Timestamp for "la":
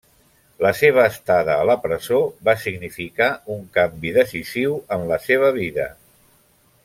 0.65-0.69, 1.69-1.75, 5.13-5.21